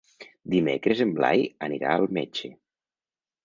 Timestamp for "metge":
2.21-2.53